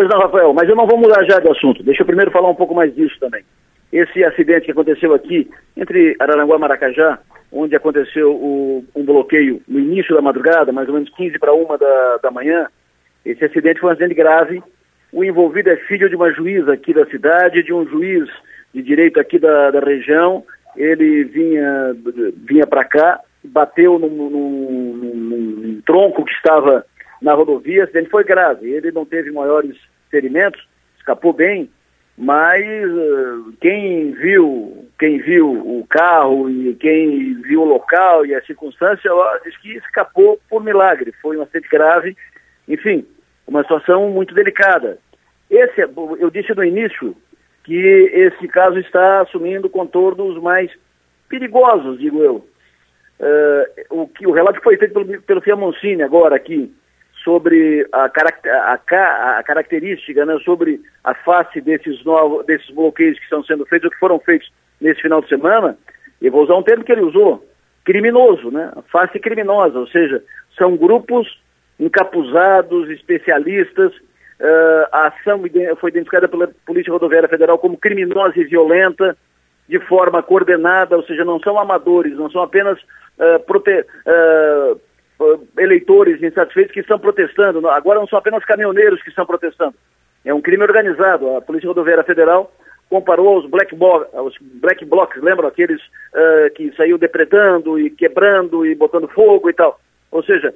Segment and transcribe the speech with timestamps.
[0.00, 1.82] Pois não, Rafael, mas eu não vou mudar já de assunto.
[1.82, 3.44] Deixa eu primeiro falar um pouco mais disso também.
[3.92, 7.18] Esse acidente que aconteceu aqui entre Araranguá e Maracajá,
[7.52, 11.76] onde aconteceu o, um bloqueio no início da madrugada, mais ou menos 15 para uma
[11.76, 12.66] da, da manhã,
[13.26, 14.62] esse acidente foi um acidente grave.
[15.12, 18.26] O envolvido é filho de uma juíza aqui da cidade, de um juiz
[18.74, 20.42] de direito aqui da, da região.
[20.78, 21.94] Ele vinha,
[22.48, 26.86] vinha para cá, bateu num, num, num, num tronco que estava
[27.20, 29.76] na rodovia, ele foi grave, ele não teve maiores
[30.10, 30.66] ferimentos,
[30.98, 31.70] escapou bem,
[32.16, 38.42] mas uh, quem viu, quem viu o carro e quem viu o local e a
[38.42, 42.16] circunstância, ó, diz que escapou por milagre, foi um acidente grave,
[42.68, 43.06] enfim,
[43.46, 44.98] uma situação muito delicada.
[45.50, 47.16] Esse, eu disse no início
[47.64, 50.70] que esse caso está assumindo contornos mais
[51.28, 52.46] perigosos, digo eu.
[53.18, 56.72] Uh, o, que, o relato foi feito pelo, pelo Fiamoncini agora aqui,
[57.22, 63.44] sobre a, a, a característica, né, sobre a face desses, novos, desses bloqueios que estão
[63.44, 65.76] sendo feitos, ou que foram feitos nesse final de semana,
[66.20, 67.46] eu vou usar um termo que ele usou,
[67.84, 68.72] criminoso, né?
[68.90, 70.22] Face criminosa, ou seja,
[70.56, 71.26] são grupos
[71.78, 75.42] encapuzados, especialistas, uh, a ação
[75.78, 79.16] foi identificada pela Polícia Rodoviária Federal como criminosa e violenta,
[79.68, 84.80] de forma coordenada, ou seja, não são amadores, não são apenas uh, prote uh,
[85.58, 87.68] eleitores insatisfeitos que estão protestando.
[87.68, 89.74] Agora não são apenas caminhoneiros que estão protestando.
[90.24, 91.36] É um crime organizado.
[91.36, 92.52] A Polícia Rodoviária Federal
[92.88, 93.76] comparou aos black,
[94.12, 99.52] aos black blocs, lembram aqueles uh, que saiu depredando e quebrando e botando fogo e
[99.52, 99.80] tal.
[100.10, 100.52] Ou seja,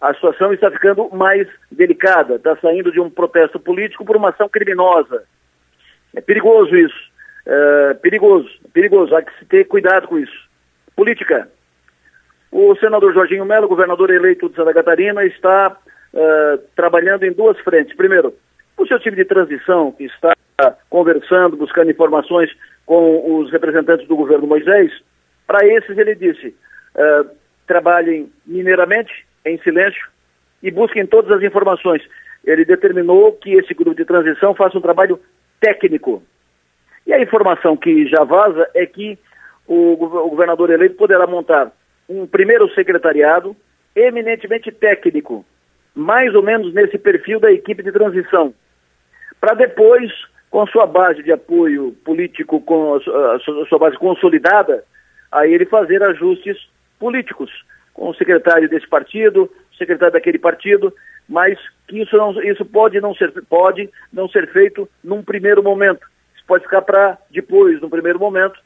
[0.00, 4.48] a situação está ficando mais delicada, está saindo de um protesto político por uma ação
[4.48, 5.24] criminosa.
[6.14, 7.10] É perigoso isso.
[7.46, 9.14] É, perigoso, perigoso.
[9.14, 10.48] Há que se ter cuidado com isso.
[10.94, 11.48] Política.
[12.52, 15.76] O senador Jorginho Melo, governador eleito de Santa Catarina, está
[16.12, 17.96] uh, trabalhando em duas frentes.
[17.96, 18.34] Primeiro,
[18.76, 20.32] o seu time de transição, que está
[20.88, 22.50] conversando, buscando informações
[22.84, 24.92] com os representantes do governo Moisés,
[25.46, 27.30] para esses ele disse, uh,
[27.66, 29.12] trabalhem mineiramente,
[29.44, 30.08] em silêncio,
[30.62, 32.02] e busquem todas as informações.
[32.44, 35.20] Ele determinou que esse grupo de transição faça um trabalho
[35.60, 36.22] técnico.
[37.06, 39.18] E a informação que já vaza é que
[39.66, 41.70] o, o governador eleito poderá montar
[42.10, 43.56] um primeiro secretariado
[43.94, 45.46] eminentemente técnico,
[45.94, 48.52] mais ou menos nesse perfil da equipe de transição,
[49.40, 50.10] para depois,
[50.50, 53.38] com sua base de apoio político, com a
[53.68, 54.84] sua base consolidada,
[55.30, 56.56] aí ele fazer ajustes
[56.98, 57.50] políticos,
[57.94, 60.92] com o secretário desse partido, secretário daquele partido,
[61.28, 66.06] mas que isso, não, isso pode, não ser, pode não ser feito num primeiro momento.
[66.34, 68.58] Isso pode ficar para depois, num primeiro momento,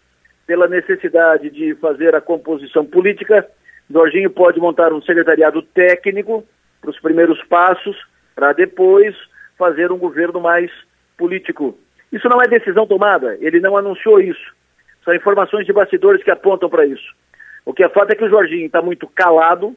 [0.46, 3.46] pela necessidade de fazer a composição política,
[3.90, 6.44] Jorginho pode montar um secretariado técnico
[6.80, 7.96] para os primeiros passos,
[8.34, 9.14] para depois
[9.58, 10.70] fazer um governo mais
[11.16, 11.78] político.
[12.12, 14.54] Isso não é decisão tomada, ele não anunciou isso.
[15.04, 17.14] São informações de bastidores que apontam para isso.
[17.64, 19.74] O que é fato é que o Jorginho está muito calado,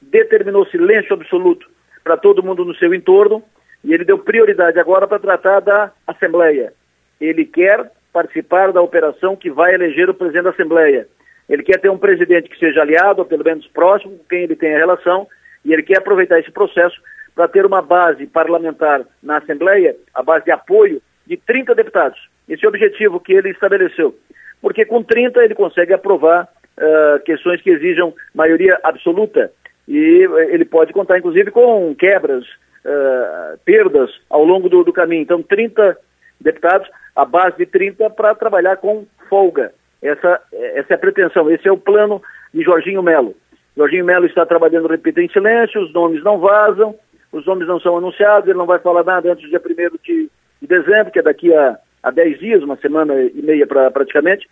[0.00, 1.68] determinou silêncio absoluto
[2.02, 3.42] para todo mundo no seu entorno
[3.84, 6.72] e ele deu prioridade agora para tratar da Assembleia.
[7.20, 11.06] Ele quer participar da operação que vai eleger o presidente da Assembleia.
[11.48, 14.56] Ele quer ter um presidente que seja aliado, ou pelo menos próximo, com quem ele
[14.56, 15.26] tenha relação,
[15.64, 17.00] e ele quer aproveitar esse processo
[17.34, 22.18] para ter uma base parlamentar na Assembleia, a base de apoio de 30 deputados.
[22.48, 24.14] Esse é o objetivo que ele estabeleceu.
[24.60, 26.48] Porque com 30 ele consegue aprovar
[26.78, 29.50] uh, questões que exijam maioria absoluta.
[29.88, 35.22] E ele pode contar, inclusive, com quebras, uh, perdas ao longo do, do caminho.
[35.22, 35.96] Então, 30
[36.40, 39.72] deputados a base de 30 para trabalhar com folga.
[40.02, 42.20] Essa, essa é a pretensão, esse é o plano
[42.52, 43.34] de Jorginho Melo.
[43.76, 46.94] Jorginho Melo está trabalhando, repito, em silêncio, os nomes não vazam,
[47.30, 50.30] os nomes não são anunciados, ele não vai falar nada antes do dia 1 de,
[50.60, 54.46] de dezembro, que é daqui a, a 10 dias, uma semana e meia pra, praticamente.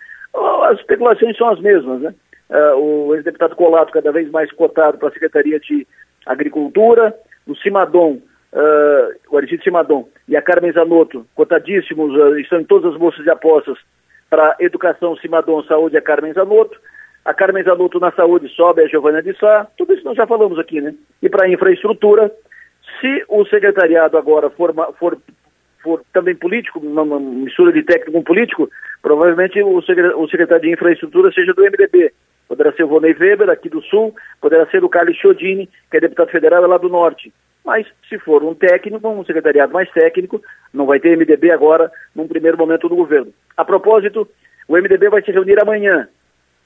[0.64, 2.14] As especulações são as mesmas, né?
[2.48, 5.86] Uh, o ex-deputado Colato cada vez mais cotado para a Secretaria de
[6.26, 7.14] Agricultura,
[7.46, 8.20] o Cimadon
[8.52, 13.24] uh, o Aristide Simadon e a Carmen Zanotto, cotadíssimos, uh, estão em todas as bolsas
[13.24, 13.78] de apostas
[14.28, 16.78] para Educação Simadon, Saúde a Carmen Zanotto.
[17.24, 20.58] A Carmen Zanotto na saúde sobe a Giovana de Sá, tudo isso nós já falamos
[20.58, 20.94] aqui, né?
[21.20, 22.32] E para infraestrutura,
[22.98, 25.18] se o secretariado agora for, for,
[25.82, 28.70] for também político, uma, mistura de técnico com político,
[29.02, 32.12] provavelmente o secretário de infraestrutura seja do MDB.
[32.48, 36.00] Poderá ser o Vonei Weber, aqui do Sul, poderá ser o Carlos Chiodini, que é
[36.00, 37.32] deputado federal lá do Norte.
[37.64, 40.42] Mas, se for um técnico, um secretariado mais técnico,
[40.72, 43.32] não vai ter MDB agora, num primeiro momento do governo.
[43.56, 44.26] A propósito,
[44.66, 46.08] o MDB vai se reunir amanhã.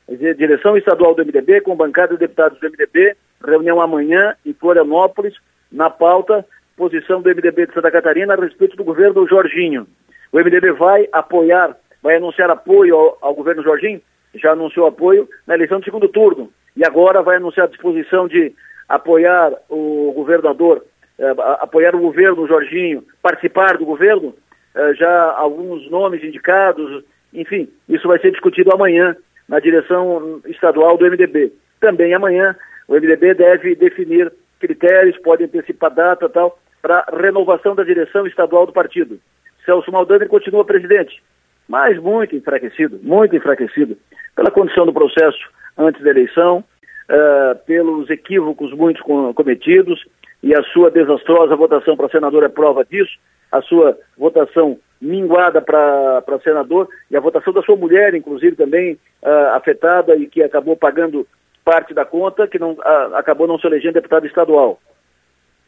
[0.08, 5.34] Direção estadual do MDB, com bancada de deputados do MDB, reunião amanhã em Florianópolis,
[5.72, 6.44] na pauta
[6.76, 9.86] posição do MDB de Santa Catarina a respeito do governo Jorginho.
[10.32, 14.00] O MDB vai apoiar, vai anunciar apoio ao, ao governo Jorginho,
[14.34, 18.52] já anunciou apoio na eleição do segundo turno, e agora vai anunciar a disposição de
[18.88, 20.84] apoiar o governador,
[21.18, 24.34] eh, apoiar o governo Jorginho, participar do governo,
[24.74, 29.16] eh, já alguns nomes indicados, enfim, isso vai ser discutido amanhã
[29.48, 31.52] na direção estadual do MDB.
[31.80, 32.56] Também amanhã
[32.88, 38.72] o MDB deve definir critérios, pode antecipar data tal, para renovação da direção estadual do
[38.72, 39.18] partido.
[39.64, 41.22] Celso Maldani continua presidente,
[41.68, 43.96] mas muito enfraquecido, muito enfraquecido
[44.36, 45.38] pela condição do processo
[45.76, 46.62] antes da eleição,
[47.08, 49.02] uh, pelos equívocos muito
[49.34, 50.04] cometidos
[50.42, 53.12] e a sua desastrosa votação para senador é prova disso,
[53.50, 59.54] a sua votação minguada para senador e a votação da sua mulher, inclusive, também uh,
[59.54, 61.26] afetada e que acabou pagando
[61.64, 64.78] parte da conta, que não, uh, acabou não se elegendo deputado estadual.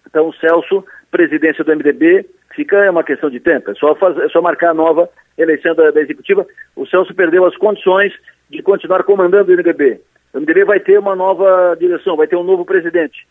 [0.06, 4.28] Então, Celso, presidência do MDB, fica é uma questão de tempo, é só, fazer, é
[4.28, 6.46] só marcar a nova eleição da, da executiva.
[6.74, 8.12] O Celso perdeu as condições
[8.48, 10.00] de continuar comandando o MDB.
[10.36, 13.26] O MDB vai ter uma nova direção, vai ter um novo presidente.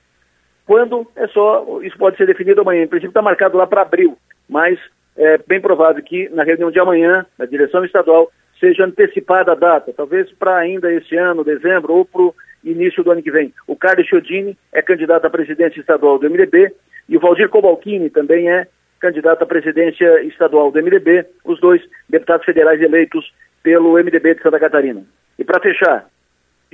[0.65, 2.81] Quando é só, isso pode ser definido amanhã.
[2.81, 4.17] Em princípio está marcado lá para abril,
[4.49, 4.79] mas
[5.15, 9.93] é bem provável que na reunião de amanhã, na direção estadual, seja antecipada a data,
[9.95, 13.53] talvez para ainda esse ano, dezembro, ou para o início do ano que vem.
[13.67, 16.73] O Carlos Chiodini é candidato à presidência estadual do MDB
[17.07, 18.65] e o Valdir Cobalcini também é
[18.99, 23.31] candidato à presidência estadual do MDB, os dois deputados federais eleitos
[23.61, 25.03] pelo MDB de Santa Catarina.
[25.37, 26.07] E para fechar,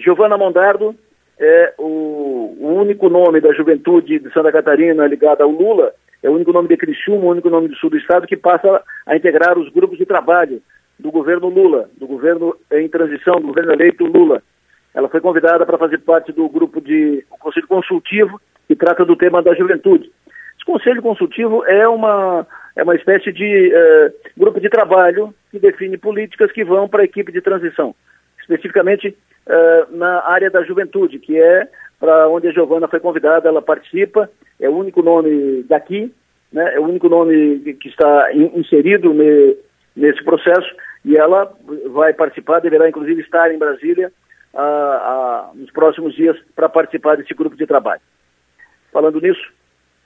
[0.02, 0.96] Giovana Mondardo
[1.40, 6.34] é o, o, único nome da juventude de Santa Catarina ligado ao Lula, é o
[6.34, 9.58] único nome de Criciúma, o único nome do sul do estado que passa a integrar
[9.58, 10.62] os grupos de trabalho
[11.00, 14.42] do governo Lula, do governo em transição, do governo eleito Lula.
[14.94, 19.42] Ela foi convidada para fazer parte do grupo de Conselho Consultivo que trata do tema
[19.42, 20.12] da juventude.
[20.56, 22.46] Esse Conselho Consultivo é uma,
[22.76, 27.06] é uma espécie de eh, grupo de trabalho que define políticas que vão para a
[27.06, 27.96] equipe de transição,
[28.42, 29.16] especificamente
[29.48, 31.68] eh, na área da juventude, que é
[32.00, 34.30] para onde a Giovana foi convidada, ela participa,
[34.60, 36.14] é o único nome daqui,
[36.52, 39.56] né, é o único nome que está inserido ne,
[39.96, 40.70] nesse processo
[41.06, 41.52] e ela
[41.92, 44.12] vai participar, deverá inclusive estar em Brasília
[45.56, 48.02] nos próximos dias para participar desse grupo de trabalho.
[48.92, 49.42] Falando nisso,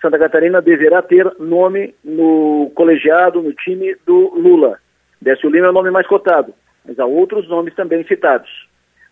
[0.02, 4.78] Santa Catarina deverá ter nome no colegiado, no time do Lula.
[5.22, 6.54] Décio Lima é o nome mais cotado,
[6.86, 8.50] mas há outros nomes também citados.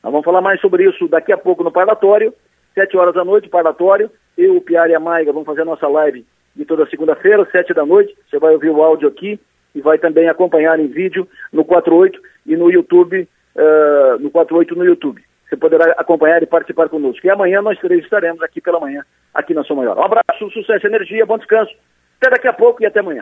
[0.04, 2.34] Nós vamos falar mais sobre isso daqui a pouco no parlatório,
[2.74, 4.12] sete horas da noite, parlatório.
[4.38, 6.26] Eu, o Piara e a Maiga vamos fazer a nossa live
[6.56, 8.16] de toda segunda-feira, sete da noite.
[8.30, 9.40] Você vai ouvir o áudio aqui
[9.74, 14.86] e vai também acompanhar em vídeo no 48 e no YouTube, uh, no 48 no
[14.86, 15.24] YouTube.
[15.48, 17.26] Você poderá acompanhar e participar conosco.
[17.26, 19.04] E amanhã nós três estaremos aqui pela manhã,
[19.34, 19.98] aqui na Sua Maior.
[19.98, 21.72] Um abraço, sucesso, energia, bom descanso.
[22.20, 23.22] Até daqui a pouco e até amanhã.